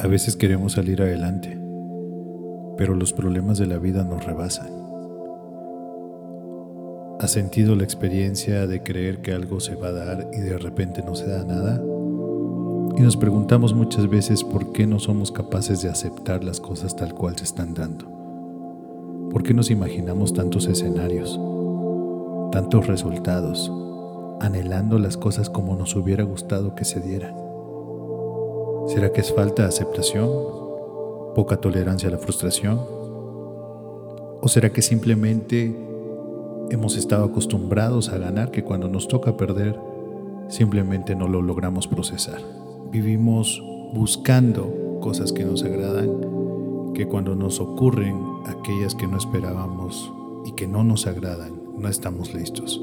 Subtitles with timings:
[0.00, 1.58] A veces queremos salir adelante,
[2.76, 4.68] pero los problemas de la vida nos rebasan.
[7.18, 11.02] ¿Has sentido la experiencia de creer que algo se va a dar y de repente
[11.04, 11.82] no se da nada?
[12.96, 17.12] Y nos preguntamos muchas veces por qué no somos capaces de aceptar las cosas tal
[17.14, 18.08] cual se están dando.
[19.32, 21.40] ¿Por qué nos imaginamos tantos escenarios,
[22.52, 23.72] tantos resultados,
[24.40, 27.47] anhelando las cosas como nos hubiera gustado que se dieran?
[28.88, 30.30] ¿Será que es falta de aceptación?
[31.34, 32.80] ¿Poca tolerancia a la frustración?
[34.40, 35.76] ¿O será que simplemente
[36.70, 39.78] hemos estado acostumbrados a ganar que cuando nos toca perder
[40.48, 42.40] simplemente no lo logramos procesar?
[42.90, 43.62] Vivimos
[43.92, 50.10] buscando cosas que nos agradan, que cuando nos ocurren aquellas que no esperábamos
[50.46, 52.80] y que no nos agradan, no estamos listos.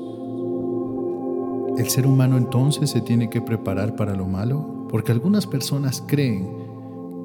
[1.79, 4.74] ¿El ser humano entonces se tiene que preparar para lo malo?
[4.95, 6.47] Porque algunas personas creen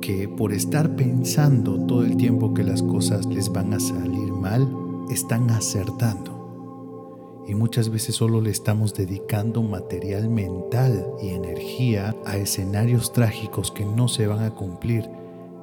[0.03, 4.69] que por estar pensando todo el tiempo que las cosas les van a salir mal,
[5.09, 7.45] están acertando.
[7.47, 13.85] Y muchas veces solo le estamos dedicando material mental y energía a escenarios trágicos que
[13.85, 15.09] no se van a cumplir,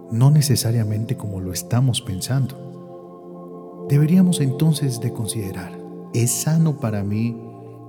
[0.10, 3.86] no necesariamente como lo estamos pensando.
[3.90, 5.78] Deberíamos entonces de considerar,
[6.14, 7.36] ¿es sano para mí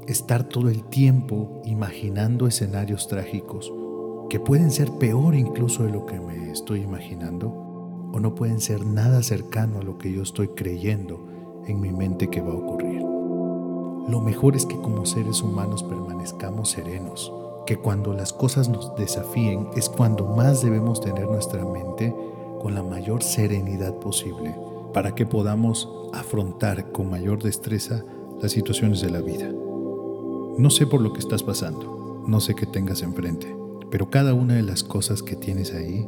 [0.09, 3.73] estar todo el tiempo imaginando escenarios trágicos
[4.29, 7.49] que pueden ser peor incluso de lo que me estoy imaginando,
[8.13, 11.27] o no pueden ser nada cercano a lo que yo estoy creyendo
[11.67, 13.03] en mi mente que va a ocurrir.
[14.09, 17.33] Lo mejor es que como seres humanos permanezcamos serenos,
[17.67, 22.15] que cuando las cosas nos desafíen es cuando más debemos tener nuestra mente
[22.63, 24.55] con la mayor serenidad posible
[24.95, 28.05] para que podamos afrontar con mayor destreza
[28.41, 29.51] las situaciones de la vida.
[30.57, 33.58] No sé por lo que estás pasando, no sé qué tengas enfrente,
[33.91, 36.07] pero cada una de las cosas que tienes ahí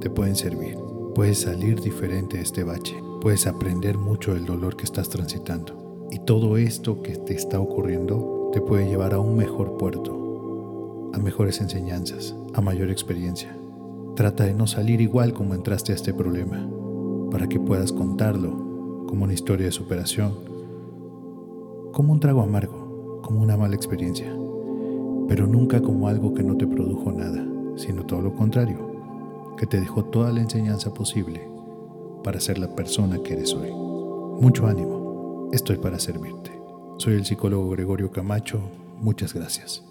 [0.00, 0.78] te pueden servir.
[1.14, 2.96] Puedes salir diferente de este bache.
[3.20, 6.06] Puedes aprender mucho del dolor que estás transitando.
[6.10, 11.18] Y todo esto que te está ocurriendo te puede llevar a un mejor puerto, a
[11.18, 13.54] mejores enseñanzas, a mayor experiencia.
[14.14, 16.68] Trata de no salir igual como entraste a este problema,
[17.30, 20.34] para que puedas contarlo como una historia de superación,
[21.92, 24.32] como un trago amargo, como una mala experiencia
[25.28, 27.46] pero nunca como algo que no te produjo nada,
[27.76, 31.46] sino todo lo contrario, que te dejó toda la enseñanza posible
[32.24, 33.70] para ser la persona que eres hoy.
[33.70, 36.50] Mucho ánimo, estoy para servirte.
[36.96, 38.60] Soy el psicólogo Gregorio Camacho,
[39.00, 39.87] muchas gracias.